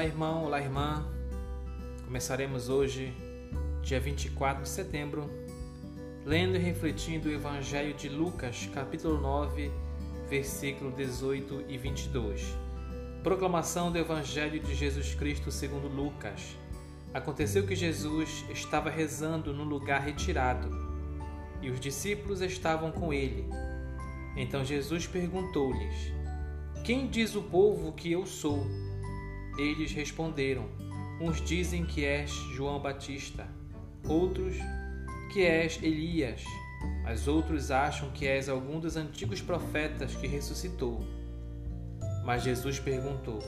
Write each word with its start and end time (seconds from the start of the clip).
Olá, 0.00 0.06
irmão, 0.06 0.44
olá, 0.44 0.58
irmã. 0.62 1.06
Começaremos 2.06 2.70
hoje, 2.70 3.12
dia 3.82 4.00
24 4.00 4.62
de 4.62 4.68
setembro, 4.70 5.28
lendo 6.24 6.56
e 6.56 6.58
refletindo 6.58 7.28
o 7.28 7.32
Evangelho 7.32 7.92
de 7.92 8.08
Lucas, 8.08 8.66
capítulo 8.72 9.20
9, 9.20 9.70
versículo 10.26 10.90
18 10.90 11.66
e 11.68 11.76
22. 11.76 12.56
Proclamação 13.22 13.92
do 13.92 13.98
Evangelho 13.98 14.58
de 14.58 14.74
Jesus 14.74 15.14
Cristo 15.14 15.52
segundo 15.52 15.86
Lucas. 15.86 16.56
Aconteceu 17.12 17.66
que 17.66 17.76
Jesus 17.76 18.42
estava 18.48 18.88
rezando 18.88 19.52
num 19.52 19.64
lugar 19.64 20.00
retirado, 20.00 20.70
e 21.60 21.68
os 21.68 21.78
discípulos 21.78 22.40
estavam 22.40 22.90
com 22.90 23.12
ele. 23.12 23.46
Então 24.34 24.64
Jesus 24.64 25.06
perguntou-lhes: 25.06 26.10
Quem 26.84 27.06
diz 27.06 27.34
o 27.34 27.42
povo 27.42 27.92
que 27.92 28.10
eu 28.10 28.24
sou? 28.24 28.66
Eles 29.58 29.92
responderam: 29.92 30.68
Uns 31.20 31.40
dizem 31.40 31.84
que 31.84 32.04
és 32.04 32.30
João 32.54 32.80
Batista, 32.80 33.48
outros 34.08 34.56
que 35.32 35.42
és 35.42 35.80
Elias, 35.82 36.44
mas 37.02 37.28
outros 37.28 37.70
acham 37.70 38.10
que 38.10 38.26
és 38.26 38.48
algum 38.48 38.80
dos 38.80 38.96
antigos 38.96 39.40
profetas 39.40 40.16
que 40.16 40.26
ressuscitou. 40.26 41.00
Mas 42.24 42.42
Jesus 42.42 42.78
perguntou: 42.78 43.38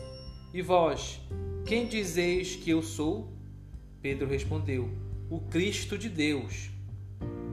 E 0.53 0.63
vós, 0.63 1.21
quem 1.65 1.87
dizeis 1.87 2.57
que 2.57 2.71
eu 2.71 2.83
sou? 2.83 3.33
Pedro 4.01 4.29
respondeu: 4.29 4.91
O 5.31 5.41
Cristo 5.41 5.97
de 5.97 6.09
Deus. 6.09 6.71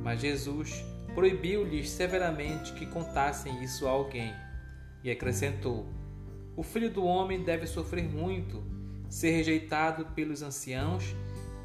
Mas 0.03 0.21
Jesus 0.21 0.83
proibiu-lhes 1.13 1.89
severamente 1.89 2.73
que 2.73 2.85
contassem 2.85 3.63
isso 3.63 3.87
a 3.87 3.91
alguém 3.91 4.33
e 5.03 5.11
acrescentou: 5.11 5.87
o 6.59 6.63
filho 6.63 6.89
do 6.89 7.05
homem 7.05 7.41
deve 7.41 7.65
sofrer 7.65 8.03
muito, 8.03 8.61
ser 9.09 9.31
rejeitado 9.31 10.07
pelos 10.07 10.41
anciãos, 10.41 11.15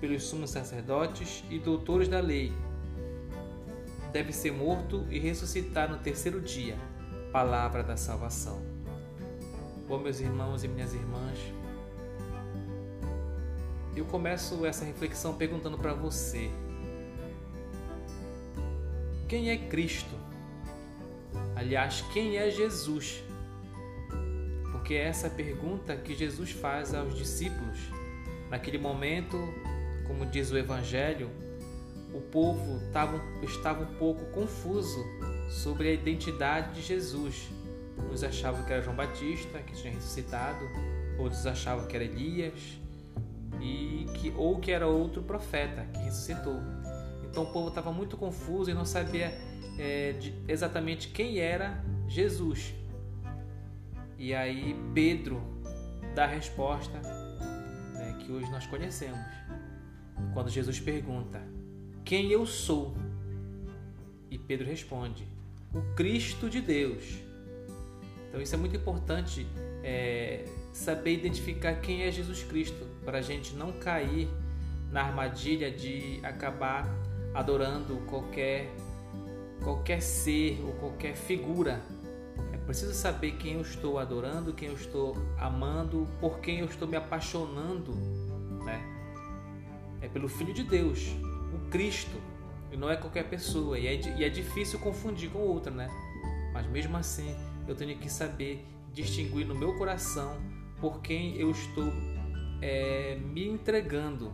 pelos 0.00 0.22
sumos 0.22 0.50
sacerdotes 0.50 1.42
e 1.50 1.58
doutores 1.58 2.06
da 2.06 2.20
lei. 2.20 2.52
Deve 4.12 4.32
ser 4.32 4.52
morto 4.52 5.04
e 5.10 5.18
ressuscitar 5.18 5.90
no 5.90 5.98
terceiro 5.98 6.40
dia. 6.40 6.76
Palavra 7.32 7.82
da 7.82 7.96
salvação. 7.96 8.62
Bom, 9.88 9.98
meus 9.98 10.20
irmãos 10.20 10.62
e 10.62 10.68
minhas 10.68 10.94
irmãs, 10.94 11.40
eu 13.96 14.04
começo 14.04 14.64
essa 14.64 14.84
reflexão 14.84 15.34
perguntando 15.34 15.76
para 15.76 15.92
você: 15.92 16.48
quem 19.26 19.50
é 19.50 19.58
Cristo? 19.58 20.14
Aliás, 21.56 22.00
quem 22.12 22.36
é 22.36 22.48
Jesus? 22.48 23.24
Porque 24.84 24.96
é 24.96 25.04
essa 25.04 25.30
pergunta 25.30 25.96
que 25.96 26.14
Jesus 26.14 26.50
faz 26.50 26.92
aos 26.92 27.16
discípulos. 27.16 27.78
Naquele 28.50 28.76
momento, 28.76 29.38
como 30.06 30.26
diz 30.26 30.50
o 30.50 30.58
Evangelho, 30.58 31.30
o 32.12 32.20
povo 32.20 32.82
estava, 32.86 33.16
um 33.80 33.94
pouco 33.98 34.26
confuso 34.26 35.02
sobre 35.48 35.88
a 35.88 35.92
identidade 35.94 36.74
de 36.74 36.82
Jesus. 36.82 37.48
Uns 38.12 38.22
achavam 38.22 38.62
que 38.62 38.74
era 38.74 38.82
João 38.82 38.94
Batista, 38.94 39.58
que 39.60 39.72
tinha 39.72 39.90
ressuscitado, 39.94 40.62
outros 41.18 41.46
achavam 41.46 41.86
que 41.86 41.96
era 41.96 42.04
Elias, 42.04 42.78
e 43.62 44.04
que, 44.18 44.34
ou 44.36 44.60
que 44.60 44.70
era 44.70 44.86
outro 44.86 45.22
profeta 45.22 45.86
que 45.94 46.00
ressuscitou. 46.00 46.60
Então 47.22 47.44
o 47.44 47.46
povo 47.46 47.68
estava 47.68 47.90
muito 47.90 48.18
confuso 48.18 48.70
e 48.70 48.74
não 48.74 48.84
sabia 48.84 49.32
é, 49.78 50.12
de, 50.12 50.34
exatamente 50.46 51.08
quem 51.08 51.38
era 51.38 51.82
Jesus. 52.06 52.83
E 54.18 54.34
aí 54.34 54.76
Pedro 54.94 55.42
dá 56.14 56.24
a 56.24 56.28
resposta 56.28 56.98
né, 57.94 58.16
que 58.20 58.30
hoje 58.30 58.50
nós 58.50 58.66
conhecemos. 58.66 59.18
Quando 60.32 60.48
Jesus 60.50 60.80
pergunta: 60.80 61.40
Quem 62.04 62.30
eu 62.30 62.46
sou? 62.46 62.94
E 64.30 64.38
Pedro 64.38 64.66
responde: 64.66 65.26
O 65.72 65.94
Cristo 65.94 66.48
de 66.48 66.60
Deus. 66.60 67.18
Então 68.28 68.40
isso 68.40 68.54
é 68.54 68.58
muito 68.58 68.76
importante 68.76 69.46
é, 69.82 70.44
saber 70.72 71.14
identificar 71.14 71.74
quem 71.76 72.02
é 72.02 72.10
Jesus 72.10 72.42
Cristo 72.42 72.84
para 73.04 73.18
a 73.18 73.22
gente 73.22 73.54
não 73.54 73.72
cair 73.72 74.28
na 74.90 75.02
armadilha 75.02 75.70
de 75.70 76.20
acabar 76.22 76.88
adorando 77.32 77.96
qualquer 78.06 78.70
qualquer 79.62 80.00
ser 80.00 80.60
ou 80.64 80.72
qualquer 80.74 81.16
figura 81.16 81.80
preciso 82.64 82.94
saber 82.94 83.32
quem 83.32 83.54
eu 83.54 83.60
estou 83.60 83.98
adorando, 83.98 84.52
quem 84.52 84.68
eu 84.68 84.74
estou 84.74 85.16
amando, 85.38 86.08
por 86.20 86.38
quem 86.40 86.60
eu 86.60 86.66
estou 86.66 86.88
me 86.88 86.96
apaixonando, 86.96 87.92
né? 88.64 88.82
É 90.00 90.08
pelo 90.08 90.28
Filho 90.28 90.52
de 90.52 90.62
Deus, 90.62 91.14
o 91.54 91.70
Cristo, 91.70 92.20
e 92.72 92.76
não 92.76 92.90
é 92.90 92.96
qualquer 92.96 93.24
pessoa. 93.28 93.78
E 93.78 93.86
é, 93.86 93.94
e 94.18 94.24
é 94.24 94.28
difícil 94.28 94.78
confundir 94.78 95.30
com 95.30 95.38
outra, 95.38 95.72
né? 95.72 95.88
Mas 96.52 96.66
mesmo 96.66 96.96
assim, 96.96 97.34
eu 97.66 97.74
tenho 97.74 97.96
que 97.98 98.10
saber 98.10 98.64
distinguir 98.92 99.46
no 99.46 99.54
meu 99.54 99.74
coração 99.76 100.36
por 100.80 101.00
quem 101.00 101.36
eu 101.36 101.50
estou 101.50 101.92
é, 102.62 103.16
me 103.16 103.48
entregando 103.48 104.32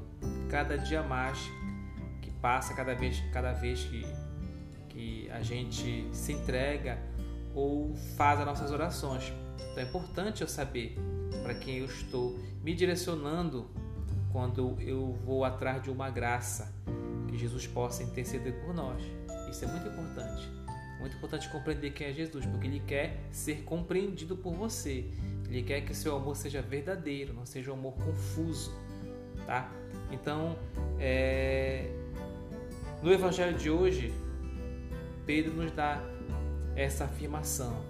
cada 0.48 0.76
dia 0.76 1.02
mais 1.02 1.38
que 2.20 2.30
passa, 2.30 2.74
cada 2.74 2.94
vez, 2.94 3.20
cada 3.32 3.52
vez 3.52 3.84
que, 3.84 4.06
que 4.88 5.30
a 5.30 5.40
gente 5.42 6.08
se 6.12 6.32
entrega 6.32 6.98
ou 7.54 7.94
faz 8.16 8.40
as 8.40 8.46
nossas 8.46 8.70
orações. 8.70 9.32
Então 9.56 9.82
é 9.82 9.86
importante 9.86 10.42
eu 10.42 10.48
saber 10.48 10.96
para 11.42 11.54
quem 11.54 11.78
eu 11.78 11.86
estou 11.86 12.38
me 12.62 12.74
direcionando 12.74 13.68
quando 14.32 14.76
eu 14.80 15.12
vou 15.24 15.44
atrás 15.44 15.82
de 15.82 15.90
uma 15.90 16.10
graça 16.10 16.72
que 17.28 17.36
Jesus 17.36 17.66
possa 17.66 18.02
interceder 18.02 18.54
por 18.64 18.74
nós. 18.74 19.02
Isso 19.50 19.64
é 19.64 19.68
muito 19.68 19.88
importante. 19.88 20.48
Muito 21.00 21.16
importante 21.16 21.48
compreender 21.48 21.92
quem 21.92 22.08
é 22.08 22.12
Jesus, 22.12 22.44
porque 22.46 22.66
Ele 22.66 22.80
quer 22.80 23.18
ser 23.30 23.62
compreendido 23.62 24.36
por 24.36 24.54
você. 24.54 25.06
Ele 25.48 25.62
quer 25.62 25.80
que 25.80 25.94
seu 25.94 26.14
amor 26.14 26.36
seja 26.36 26.60
verdadeiro, 26.60 27.32
não 27.32 27.46
seja 27.46 27.70
um 27.70 27.74
amor 27.74 27.94
confuso, 27.94 28.72
tá? 29.46 29.72
Então, 30.12 30.56
é... 30.98 31.90
no 33.02 33.10
Evangelho 33.10 33.56
de 33.56 33.70
hoje, 33.70 34.12
Pedro 35.24 35.54
nos 35.54 35.72
dá 35.72 36.00
essa 36.76 37.04
afirmação 37.04 37.82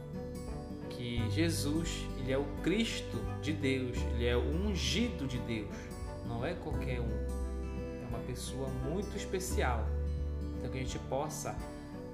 que 0.91 1.31
Jesus, 1.31 2.07
ele 2.19 2.33
é 2.33 2.39
o 2.39 2.45
Cristo 2.63 3.19
de 3.41 3.53
Deus, 3.53 3.97
ele 4.15 4.27
é 4.27 4.37
o 4.37 4.41
ungido 4.41 5.27
de 5.27 5.39
Deus, 5.39 5.75
não 6.27 6.45
é 6.45 6.55
qualquer 6.55 7.01
um. 7.01 7.11
É 8.03 8.07
uma 8.09 8.19
pessoa 8.21 8.69
muito 8.69 9.17
especial. 9.17 9.87
Então 10.59 10.71
que 10.71 10.79
a 10.79 10.81
gente 10.83 10.99
possa, 11.01 11.57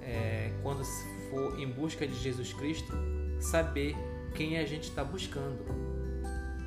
é, 0.03 0.53
quando 0.62 0.84
for 1.31 1.59
em 1.59 1.69
busca 1.69 2.06
de 2.06 2.15
Jesus 2.15 2.53
Cristo, 2.53 2.93
saber 3.41 3.97
quem 4.34 4.59
a 4.59 4.65
gente 4.65 4.84
está 4.84 5.03
buscando, 5.03 5.65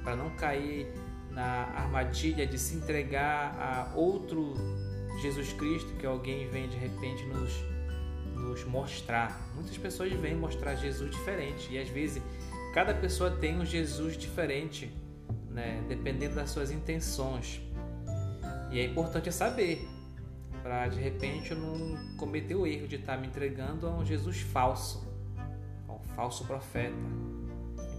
para 0.03 0.15
não 0.15 0.29
cair 0.31 0.91
na 1.31 1.69
armadilha 1.75 2.45
de 2.45 2.57
se 2.57 2.75
entregar 2.75 3.55
a 3.57 3.95
outro 3.95 4.55
Jesus 5.21 5.53
Cristo 5.53 5.93
que 5.99 6.05
alguém 6.05 6.49
vem 6.49 6.67
de 6.67 6.77
repente 6.77 7.23
nos 7.25 7.53
nos 8.39 8.63
mostrar. 8.63 9.39
Muitas 9.53 9.77
pessoas 9.77 10.11
vêm 10.13 10.35
mostrar 10.35 10.75
Jesus 10.75 11.11
diferente 11.11 11.71
e 11.71 11.77
às 11.77 11.89
vezes 11.89 12.21
cada 12.73 12.93
pessoa 12.93 13.31
tem 13.31 13.59
um 13.59 13.65
Jesus 13.65 14.17
diferente, 14.17 14.91
né? 15.49 15.83
dependendo 15.87 16.35
das 16.35 16.49
suas 16.49 16.71
intenções. 16.71 17.61
E 18.71 18.79
é 18.79 18.85
importante 18.85 19.31
saber 19.31 19.87
para 20.61 20.87
de 20.87 20.99
repente 20.99 21.51
eu 21.51 21.57
não 21.57 22.15
cometer 22.17 22.55
o 22.55 22.67
erro 22.67 22.87
de 22.87 22.95
estar 22.97 23.17
me 23.17 23.27
entregando 23.27 23.87
a 23.87 23.91
um 23.91 24.05
Jesus 24.05 24.39
falso, 24.39 25.07
a 25.87 25.93
um 25.93 25.99
falso 26.15 26.45
profeta. 26.45 26.95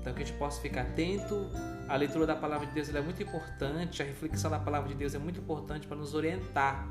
Então 0.00 0.14
que 0.14 0.23
a 0.23 0.26
gente 0.26 0.38
possa 0.38 0.61
ficar 0.61 0.82
atento. 0.82 1.50
A 1.88 1.97
leitura 1.97 2.26
da 2.26 2.37
palavra 2.37 2.67
de 2.67 2.73
Deus 2.73 2.94
é 2.94 3.00
muito 3.00 3.23
importante, 3.23 4.00
a 4.00 4.05
reflexão 4.05 4.50
da 4.50 4.59
palavra 4.59 4.88
de 4.88 4.94
Deus 4.94 5.14
é 5.14 5.19
muito 5.19 5.41
importante 5.41 5.87
para 5.87 5.97
nos 5.97 6.14
orientar 6.14 6.88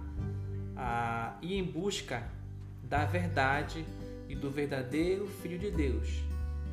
a 0.76 1.38
ir 1.42 1.56
em 1.56 1.64
busca 1.64 2.24
da 2.84 3.06
verdade 3.06 3.86
e 4.28 4.36
do 4.36 4.50
verdadeiro 4.50 5.28
Filho 5.28 5.58
de 5.58 5.72
Deus, 5.72 6.08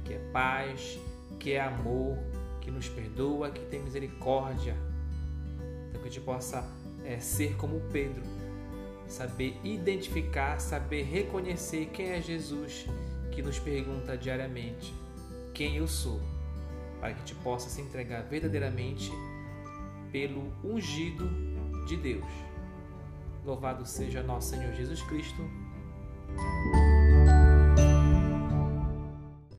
que 0.05 0.15
é 0.15 0.19
paz, 0.33 0.99
que 1.39 1.53
é 1.53 1.61
amor, 1.61 2.19
que 2.61 2.71
nos 2.71 2.89
perdoa, 2.89 3.51
que 3.51 3.65
tem 3.67 3.83
misericórdia. 3.83 4.77
Então 5.89 6.01
que 6.01 6.09
a 6.09 6.11
gente 6.11 6.21
possa 6.21 6.65
é, 7.05 7.19
ser 7.19 7.57
como 7.57 7.81
Pedro, 7.93 8.23
saber 9.07 9.59
identificar, 9.63 10.61
saber 10.61 11.03
reconhecer 11.05 11.87
quem 11.87 12.11
é 12.11 12.21
Jesus 12.21 12.87
que 13.31 13.43
nos 13.43 13.59
pergunta 13.59 14.17
diariamente 14.17 14.95
quem 15.57 15.77
eu 15.77 15.89
sou, 15.89 16.21
para 17.01 17.15
que 17.15 17.17
a 17.17 17.19
gente 17.21 17.35
possa 17.37 17.71
se 17.71 17.81
entregar 17.81 18.23
verdadeiramente 18.25 19.11
pelo 20.13 20.53
ungido 20.63 21.27
de 21.87 21.97
Deus. 21.97 22.27
Louvado 23.43 23.87
seja 23.87 24.23
nosso 24.23 24.51
Senhor 24.51 24.75
Jesus 24.75 25.01
Cristo. 25.03 25.43
Thank 26.29 26.75
you. 26.75 26.96